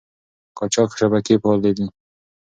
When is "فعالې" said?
1.41-1.71